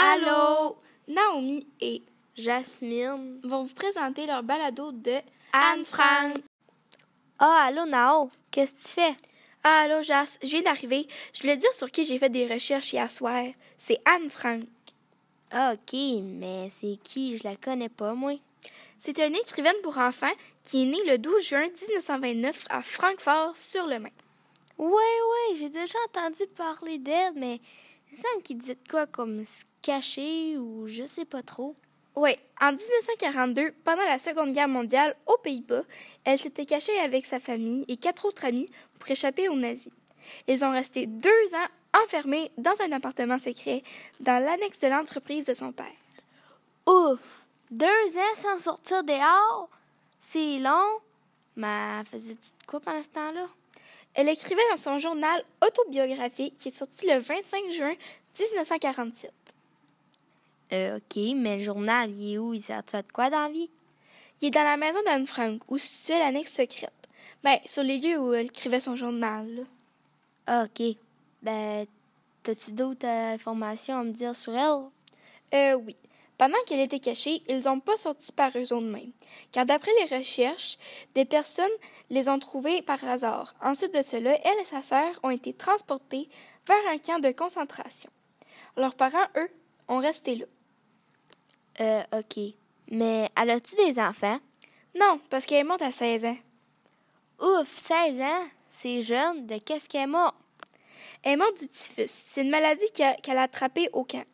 [0.00, 0.76] Allô?
[1.08, 2.02] Naomi et
[2.36, 3.40] Jasmine.
[3.42, 5.18] vont vous présenter leur balado de
[5.52, 6.36] Anne Frank.
[7.38, 8.30] Ah, allô, Nao.
[8.50, 9.16] Qu'est-ce que tu fais?
[9.64, 11.06] Ah, allô, Jas, je viens d'arriver.
[11.34, 13.44] Je voulais dire sur qui j'ai fait des recherches hier soir.
[13.76, 14.62] C'est Anne Frank.
[15.50, 17.36] Ah, OK, mais c'est qui?
[17.36, 18.38] Je la connais pas, moi.
[18.98, 20.26] C'est une écrivaine pour enfants
[20.62, 24.10] qui est née le 12 juin 1929 à Francfort-sur-le-Main.
[24.78, 27.60] Ouais, ouais, j'ai déjà entendu parler d'elle, mais
[28.12, 31.76] il semble qu'il disait de quoi comme se cacher ou je sais pas trop.
[32.16, 35.84] Oui, en 1942, pendant la Seconde Guerre mondiale, aux Pays-Bas,
[36.24, 38.66] elle s'était cachée avec sa famille et quatre autres amis
[38.98, 39.92] pour échapper aux nazis.
[40.48, 41.68] Ils ont resté deux ans
[42.04, 43.82] enfermés dans un appartement secret
[44.20, 45.86] dans l'annexe de l'entreprise de son père.
[46.86, 47.46] Ouf!
[47.70, 49.68] Deux ans sans sortir dehors?
[50.18, 51.00] C'est long.
[51.56, 53.46] Mais faisait-tu de quoi pendant ce temps-là?
[54.18, 57.94] Elle écrivait dans son journal autobiographique qui est sorti le 25 juin
[58.36, 59.32] 1947.
[60.72, 62.52] Euh, OK, mais le journal, il est où?
[62.52, 63.70] Il sert de quoi dans la vie?
[64.40, 66.90] Il est dans la maison d'Anne Frank, où se situait l'annexe secrète.
[67.44, 69.46] Ben, sur les lieux où elle écrivait son journal.
[69.54, 69.62] là.
[70.48, 70.96] Ah, OK.
[71.40, 71.86] Ben,
[72.42, 74.88] t'as-tu d'autres euh, informations à me dire sur elle?
[75.54, 75.94] Euh, oui.
[76.38, 79.10] Pendant qu'elle était cachée, ils n'ont pas sorti par eux-mêmes,
[79.50, 80.78] car d'après les recherches,
[81.16, 81.66] des personnes
[82.10, 83.54] les ont trouvés par hasard.
[83.60, 86.28] Ensuite de cela, elle et sa sœur ont été transportées
[86.66, 88.10] vers un camp de concentration.
[88.76, 89.50] Leurs parents, eux,
[89.88, 90.46] ont resté là.
[91.80, 92.54] Euh, OK.
[92.90, 94.38] Mais elle a-tu des enfants?
[94.94, 96.38] Non, parce qu'elle est morte à 16 ans.
[97.40, 98.48] Ouf, 16 ans?
[98.68, 99.46] C'est jeune.
[99.46, 100.36] De qu'est-ce qu'elle est morte?
[101.22, 102.08] Elle est morte du typhus.
[102.08, 104.24] C'est une maladie qu'elle a attrapée au camp.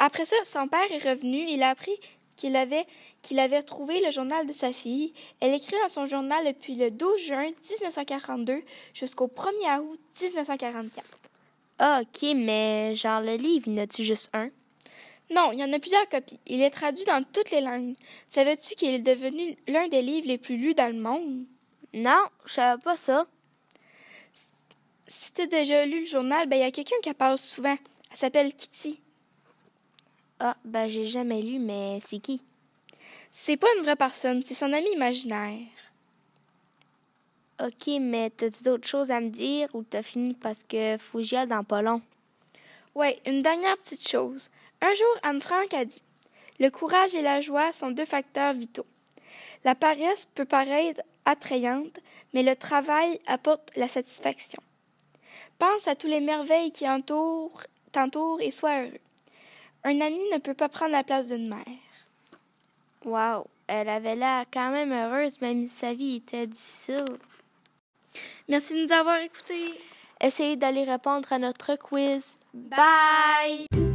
[0.00, 1.46] Après ça, son père est revenu.
[1.46, 1.94] Il a appris
[2.34, 2.86] qu'il avait,
[3.20, 5.12] qu'il avait retrouvé le journal de sa fille.
[5.40, 8.62] Elle écrit dans son journal depuis le 12 juin 1942
[8.94, 11.04] jusqu'au 1er août 1944.
[11.78, 14.50] Ah, OK, mais genre le livre, il y en a-tu juste un?
[15.30, 16.40] Non, il y en a plusieurs copies.
[16.46, 17.94] Il est traduit dans toutes les langues.
[18.28, 21.44] Savais-tu qu'il est devenu l'un des livres les plus lus dans le monde?
[21.92, 23.26] Non, je savais pas ça.
[25.06, 27.76] Si tu as déjà lu le journal, ben il y a quelqu'un qui parle souvent.
[28.10, 29.00] Elle s'appelle Kitty.
[30.42, 32.42] Ah, ben j'ai jamais lu, mais c'est qui?
[33.30, 35.66] C'est pas une vraie personne, c'est son ami imaginaire.
[37.62, 40.94] OK, mais t'as-tu d'autres choses à me dire ou t'as fini parce que
[41.36, 42.00] aille dans pas long?
[42.94, 44.48] Ouais, une dernière petite chose.
[44.80, 46.02] Un jour, Anne Frank a dit
[46.58, 48.86] Le courage et la joie sont deux facteurs vitaux.
[49.66, 52.00] La paresse peut paraître attrayante,
[52.32, 54.62] mais le travail apporte la satisfaction.
[55.58, 57.62] Pense à toutes les merveilles qui entourent,
[57.92, 59.00] t'entourent et sois heureux.
[59.84, 61.64] Un ami ne peut pas prendre la place d'une mère.
[63.04, 67.04] Wow, elle avait l'air quand même heureuse, même si sa vie était difficile.
[68.48, 69.80] Merci de nous avoir écoutés.
[70.20, 72.36] Essayez d'aller répondre à notre quiz.
[72.52, 73.89] Bye!